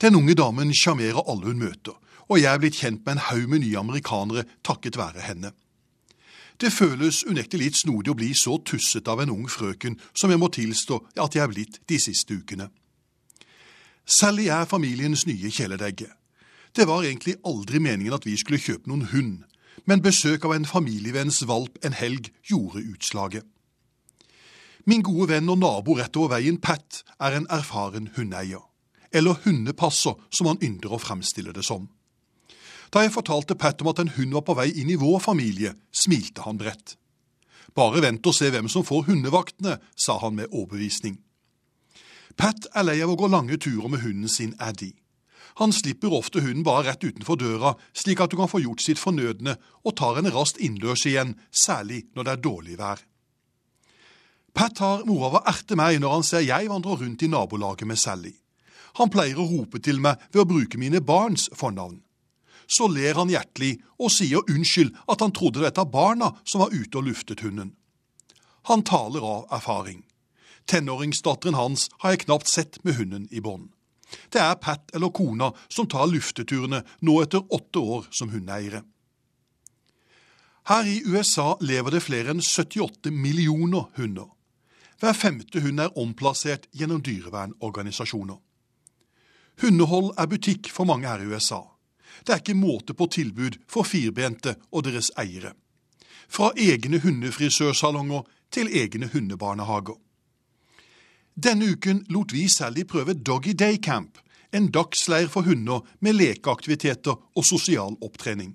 [0.00, 1.94] Den unge damen sjarmerer alle hun møter,
[2.28, 5.52] og jeg er blitt kjent med en haug med nye amerikanere takket være henne.
[6.60, 10.40] Det føles unektelig litt snodig å bli så tusset av en ung frøken som jeg
[10.40, 12.70] må tilstå at jeg er blitt de siste ukene.
[14.06, 16.08] Sally er familiens nye kjæledegge.
[16.76, 19.44] Det var egentlig aldri meningen at vi skulle kjøpe noen hund,
[19.84, 23.44] men besøk av en familievenns valp en helg gjorde utslaget.
[24.86, 28.62] Min gode venn og nabo rett over veien, Pat, er en erfaren hundeeier.
[29.16, 31.86] Eller hundepasser, som han ynder å fremstille det som.
[32.92, 35.72] Da jeg fortalte Pat om at en hund var på vei inn i vår familie,
[35.90, 36.98] smilte han bredt.
[37.76, 41.18] Bare vent og se hvem som får hundevaktene, sa han med overbevisning.
[42.36, 44.92] Pat er lei av å gå lange turer med hunden sin Addy.
[45.56, 49.00] Han slipper ofte hunden bare rett utenfor døra, slik at du kan få gjort sitt
[49.00, 53.00] fornødne, og tar henne raskt innendørs igjen, særlig når det er dårlig vær.
[54.56, 57.88] Pat har mora av å erte meg når han ser jeg vandrer rundt i nabolaget
[57.88, 58.32] med Sally.
[58.96, 62.00] Han pleier å rope til meg ved å bruke mine barns fornavn.
[62.66, 66.74] Så ler han hjertelig og sier unnskyld at han trodde det var barna som var
[66.74, 67.74] ute og luftet hunden.
[68.66, 70.02] Han taler av erfaring.
[70.66, 73.70] Tenåringsdatteren hans har jeg knapt sett med hunden i bånd.
[74.32, 78.82] Det er Pat eller kona som tar lufteturene nå etter åtte år som hundeeiere.
[80.66, 84.32] Her i USA lever det flere enn 78 millioner hunder.
[84.98, 88.40] Hver femte hund er omplassert gjennom dyrevernorganisasjoner.
[89.62, 91.62] Hundehold er butikk for mange her i USA.
[92.24, 95.54] Det er ikke måte på tilbud for firbente og deres eiere.
[96.28, 99.96] Fra egne hundefrisørsalonger til egne hundebarnehager.
[101.36, 104.18] Denne uken lot vi Sally prøve Doggy Day Camp,
[104.52, 108.54] en dagsleir for hunder med lekeaktiviteter og sosial opptrening.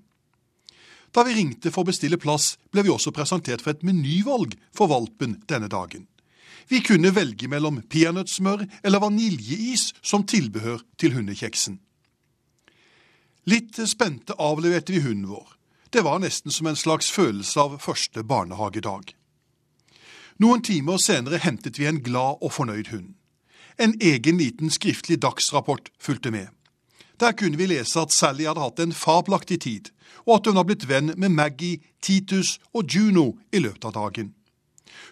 [1.12, 4.90] Da vi ringte for å bestille plass, ble vi også presentert for et menyvalg for
[4.92, 6.08] valpen denne dagen.
[6.70, 11.80] Vi kunne velge mellom peanøttsmør eller vaniljeis som tilbehør til hundekjeksen.
[13.50, 15.48] Litt spente avleverte vi hunden vår.
[15.92, 19.16] Det var nesten som en slags følelse av første barnehagedag.
[20.40, 23.16] Noen timer senere hentet vi en glad og fornøyd hund.
[23.78, 26.48] En egen liten skriftlig dagsrapport fulgte med.
[27.20, 29.92] Der kunne vi lese at Sally hadde hatt en fabelaktig tid,
[30.26, 34.32] og at hun har blitt venn med Maggie, Titus og Juno i løpet av dagen.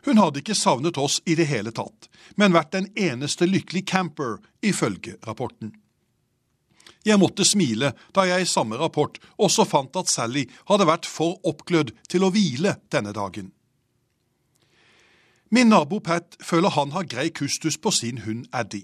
[0.05, 4.39] Hun hadde ikke savnet oss i det hele tatt, men vært den eneste lykkelig camper,
[4.61, 5.75] ifølge rapporten.
[7.07, 11.39] Jeg måtte smile da jeg i samme rapport også fant at Sally hadde vært for
[11.47, 13.53] oppglødd til å hvile denne dagen.
[15.49, 18.83] Min nabo Pat føler han har grei kustus på sin hund Addy.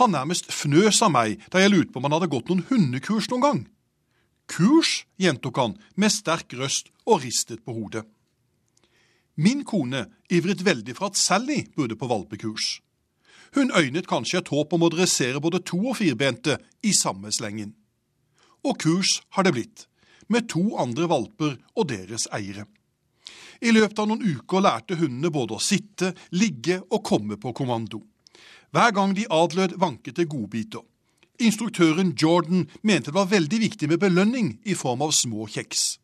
[0.00, 3.28] Han nærmest fnøs av meg da jeg lurte på om han hadde gått noen hundekurs
[3.30, 3.62] noen gang.
[4.50, 8.04] Kurs, gjentok han med sterk røst og ristet på hodet.
[9.36, 12.80] Min kone ivret veldig for at Sally burde på valpekurs.
[13.54, 17.74] Hun øynet kanskje et håp om å dressere både to- og firbente i samme slengen.
[18.64, 19.86] Og kurs har det blitt,
[20.28, 22.66] med to andre valper og deres eiere.
[23.62, 28.02] I løpet av noen uker lærte hundene både å sitte, ligge og komme på kommando.
[28.74, 30.82] Hver gang de adlød, vanket det godbiter.
[31.38, 35.98] Instruktøren Jordan mente det var veldig viktig med belønning i form av små kjeks.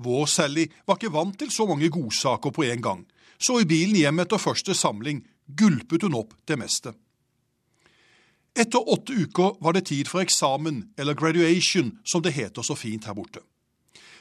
[0.00, 3.04] Vår Sally var ikke vant til så mange godsaker på en gang,
[3.38, 6.94] så i bilen hjem etter første samling gulpet hun opp det meste.
[8.56, 13.06] Etter åtte uker var det tid for eksamen, eller graduation, som det heter så fint
[13.06, 13.44] her borte.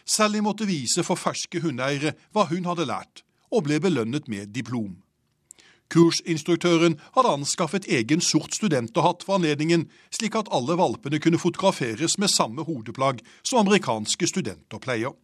[0.06, 5.00] Sally måtte vise for ferske hundeeiere hva hun hadde lært, og ble belønnet med diplom.
[5.90, 12.30] Kursinstruktøren hadde anskaffet egen sort studenterhatt for anledningen, slik at alle valpene kunne fotograferes med
[12.30, 15.16] samme hodeplagg som amerikanske studenter pleier.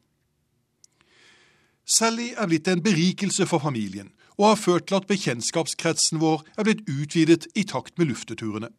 [1.96, 6.68] Sally er blitt en berikelse for familien, og har ført til at bekjentskapskretsen vår er
[6.68, 8.72] blitt utvidet i takt med lufteturene.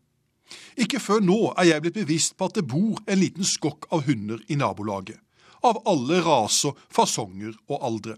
[0.76, 4.04] Ikke før nå er jeg blitt bevisst på at det bor en liten skokk av
[4.06, 5.18] hunder i nabolaget
[5.66, 8.16] av alle raser, fasonger og aldre.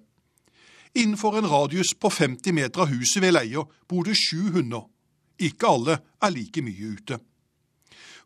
[0.95, 4.87] Innenfor en radius på 50 meter av huset vi leier, bor det sju hunder.
[5.39, 7.21] Ikke alle er like mye ute.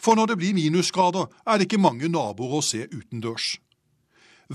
[0.02, 3.56] For når det blir minusgrader, er det ikke mange naboer å se utendørs.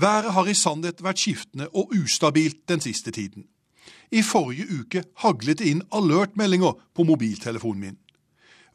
[0.00, 3.48] Været har i sannhet vært skiftende og ustabilt den siste tiden.
[4.14, 7.96] I forrige uke haglet det inn alertmeldinger på mobiltelefonen min.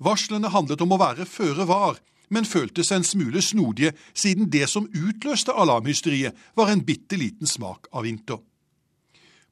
[0.04, 4.90] Varslene handlet om å være føre var, men føltes en smule snodige siden det som
[4.90, 8.42] utløste alarmhysteriet, var en bitte liten smak av vinter.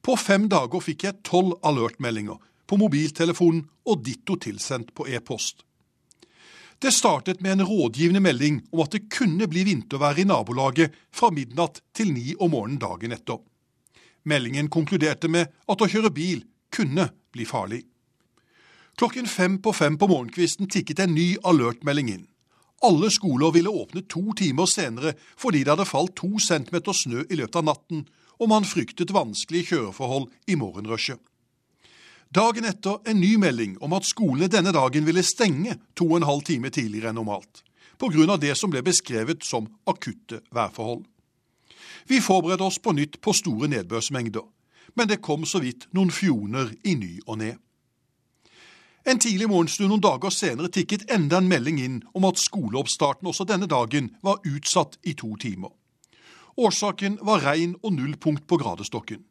[0.02, 5.64] På fem dager fikk jeg tolv alertmeldinger på mobiltelefonen og ditto tilsendt på e-post.
[6.82, 11.30] Det startet med en rådgivende melding om at det kunne bli vintervær i nabolaget fra
[11.30, 13.38] midnatt til ni om morgenen dagen etter.
[14.26, 16.42] Meldingen konkluderte med at å kjøre bil
[16.74, 17.84] kunne bli farlig.
[18.98, 22.28] Klokken fem på fem på morgenkvisten tikket en ny alertmelding inn.
[22.82, 27.38] Alle skoler ville åpne to timer senere fordi det hadde falt to centimeter snø i
[27.38, 28.08] løpet av natten,
[28.42, 31.22] og man fryktet vanskelige kjøreforhold i morgenrushet.
[32.32, 36.26] Dagen etter en ny melding om at skolene denne dagen ville stenge to og en
[36.30, 37.60] halv time tidligere enn normalt,
[38.00, 38.38] pga.
[38.40, 41.04] det som ble beskrevet som akutte værforhold.
[42.08, 44.46] Vi forberedte oss på nytt på store nedbørsmengder,
[44.96, 47.58] men det kom så vidt noen fjoner i ny og ne.
[49.04, 53.44] En tidlig morgenstund noen dager senere tikket enda en melding inn om at skoleoppstarten også
[53.50, 55.76] denne dagen var utsatt i to timer.
[56.56, 59.26] Årsaken var regn og nullpunkt på gradestokken.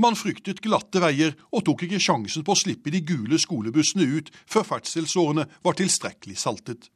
[0.00, 4.30] Man fryktet glatte veier og tok ikke sjansen på å slippe de gule skolebussene ut
[4.46, 6.88] før ferdselsårene var tilstrekkelig saltet.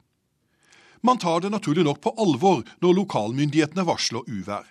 [1.05, 4.65] Man tar det naturlig nok på alvor når lokalmyndighetene varsler uvær.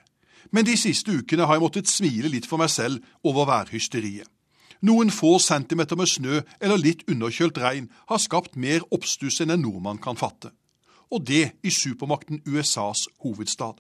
[0.51, 4.29] Men de siste ukene har jeg måttet smile litt for meg selv over værhysteriet.
[4.85, 9.65] Noen få centimeter med snø eller litt underkjølt regn har skapt mer oppstuss enn en
[9.65, 10.53] nordmann kan fatte.
[11.11, 13.79] Og det i supermakten USAs hovedstad.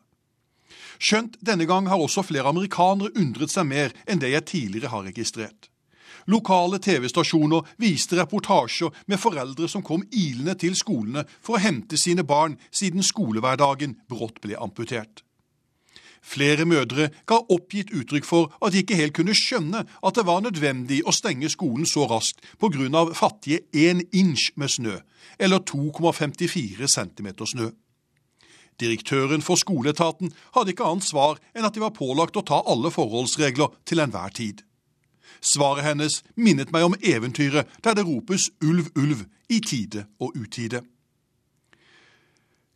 [0.99, 5.07] Skjønt denne gang har også flere amerikanere undret seg mer enn det jeg tidligere har
[5.09, 5.70] registrert.
[6.26, 12.24] Lokale TV-stasjoner viste reportasjer med foreldre som kom ilende til skolene for å hente sine
[12.26, 15.22] barn siden skolehverdagen brått ble amputert.
[16.26, 20.42] Flere mødre ga oppgitt uttrykk for at de ikke helt kunne skjønne at det var
[20.42, 23.05] nødvendig å stenge skolen så raskt pga.
[23.14, 24.99] fattige én inch med snø,
[25.38, 27.70] eller 2,54 cm snø.
[28.81, 32.93] Direktøren for skoleetaten hadde ikke annet svar enn at de var pålagt å ta alle
[32.93, 34.61] forholdsregler til enhver tid.
[35.41, 40.83] Svaret hennes minnet meg om eventyret der det ropes ulv, ulv i tide og utide.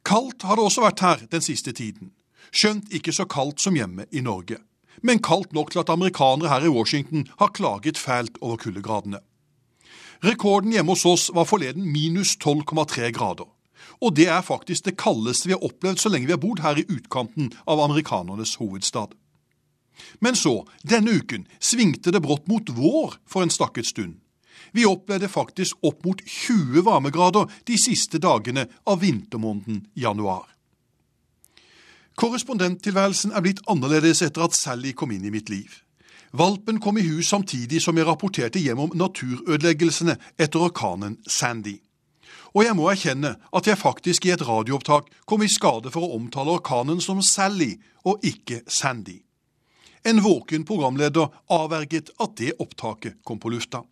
[0.07, 2.13] Kaldt har det også vært her den siste tiden,
[2.51, 4.57] skjønt ikke så kaldt som hjemme i Norge,
[5.05, 9.21] men kaldt nok til at amerikanere her i Washington har klaget fælt over kuldegradene.
[10.25, 13.49] Rekorden hjemme hos oss var forleden minus 12,3 grader.
[14.01, 16.79] Og det er faktisk det kaldeste vi har opplevd så lenge vi har bodd her
[16.81, 19.13] i utkanten av amerikanernes hovedstad.
[20.25, 24.17] Men så, denne uken, svingte det brått mot vår for en stakket stund.
[24.73, 30.47] Vi opplevde faktisk opp mot 20 varmegrader de siste dagene av vintermåneden januar.
[32.21, 35.81] Korrespondenttilværelsen er blitt annerledes etter at Sally kom inn i mitt liv.
[36.37, 41.81] Valpen kom i hus samtidig som jeg rapporterte hjem om naturødeleggelsene etter orkanen Sandy.
[42.55, 46.17] Og jeg må erkjenne at jeg faktisk i et radioopptak kom i skade for å
[46.19, 49.21] omtale orkanen som Sally og ikke Sandy.
[50.05, 53.85] En våken programleder avverget at det opptaket kom på lufta.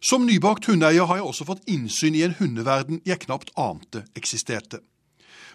[0.00, 4.80] Som nybakt hundeeier har jeg også fått innsyn i en hundeverden jeg knapt ante eksisterte.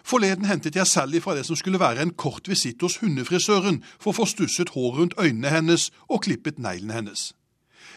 [0.04, 4.12] Forleden hentet jeg Sally fra det som skulle være en kort visitt hos hundefrisøren for
[4.12, 7.32] å få stusset håret rundt øynene hennes og klippet neglene hennes.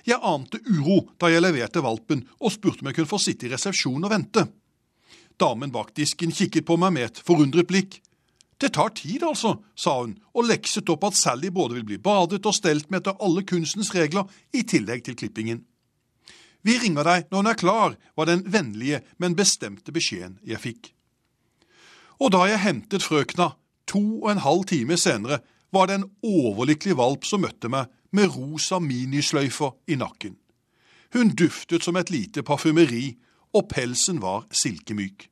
[0.08, 3.52] Jeg ante uro da jeg leverte valpen og spurte om jeg kunne få sitte i
[3.52, 4.46] resepsjonen og vente.
[5.38, 8.00] Damen bak disken kikket på meg med et forundret blikk.
[8.58, 12.40] Det tar tid, altså, sa hun, og lekset opp at Sally både vil bli badet
[12.42, 15.60] og stelt med etter alle kunstens regler, i tillegg til klippingen.
[16.66, 20.90] Vi ringer deg når hun er klar, var den vennlige, men bestemte beskjeden jeg fikk.
[22.18, 23.52] Og da jeg hentet frøkna,
[23.86, 28.36] to og en halv time senere, var det en overlykkelig valp som møtte meg med
[28.36, 30.38] rosa minisløyfer i nakken.
[31.14, 33.18] Hun duftet som et lite parfymeri,
[33.54, 35.30] og pelsen var silkemyk.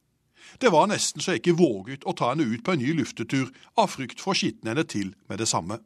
[0.61, 3.51] Det var nesten så jeg ikke våget å ta henne ut på en ny luftetur
[3.76, 5.82] av frykt for å skitne henne til med det samme.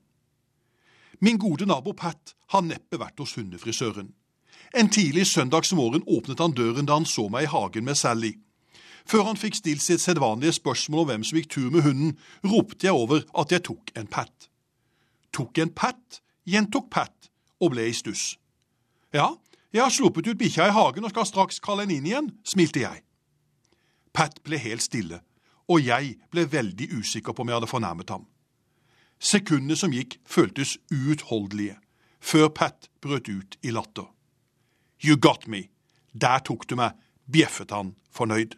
[1.19, 4.13] Min gode nabo Pat har neppe vært hos hundefrisøren.
[4.77, 8.35] En tidlig søndagsmorgen åpnet han døren da han så meg i hagen med Sally.
[9.09, 12.85] Før han fikk stilt sitt sedvanlige spørsmål om hvem som gikk tur med hunden, ropte
[12.85, 14.49] jeg over at jeg tok en Pat.
[15.33, 16.21] Tok en Pat?
[16.49, 17.29] Gjentok Pat
[17.59, 18.33] og ble i stuss.
[19.13, 19.33] Ja,
[19.73, 22.81] jeg har sluppet ut bikkja i hagen og skal straks kalle henne inn igjen, smilte
[22.81, 23.03] jeg.
[24.13, 25.21] Pat ble helt stille,
[25.69, 28.25] og jeg ble veldig usikker på om jeg hadde fornærmet ham.
[29.19, 31.77] Sekundene som gikk, føltes uutholdelige,
[32.19, 34.07] før Pat brøt ut i latter.
[35.03, 35.67] You got me.
[36.13, 36.97] Der tok du meg,
[37.29, 38.57] bjeffet han fornøyd.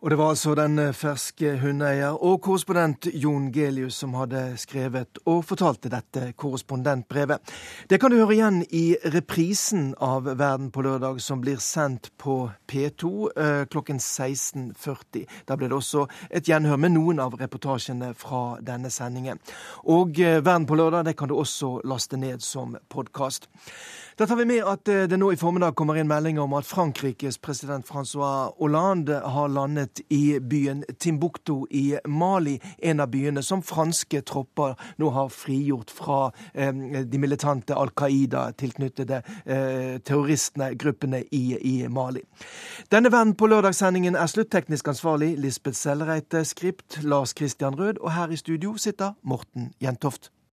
[0.00, 5.20] Og det var altså den eh, ferske hundeeier og korrespondent Jon Gelius som hadde skrevet
[5.28, 7.52] og fortalte dette korrespondentbrevet.
[7.90, 12.38] Det kan du høre igjen i reprisen av Verden på lørdag, som blir sendt på
[12.72, 15.26] P2 eh, klokken 16.40.
[15.44, 19.36] Da blir det også et gjenhør med noen av reportasjene fra denne sendingen.
[19.84, 23.50] Og eh, Verden på lørdag det kan du også laste ned som podkast.
[24.20, 27.38] Da tar vi med at det nå i formiddag kommer inn meldinger om at Frankrikes
[27.40, 34.20] president Francois Hollande har landet i byen Timbuktu i Mali, en av byene som franske
[34.28, 36.18] tropper nå har frigjort fra
[36.52, 36.68] eh,
[37.00, 42.20] de militante Al Qaida-tilknyttede eh, terroristene, gruppene i, i, Mali.
[42.92, 48.28] Denne Verden på lørdagssendingen er slutteknisk ansvarlig Lisbeth Sellereite, skript Lars Christian Rød, og her
[48.28, 50.28] i studio sitter Morten Jentoft.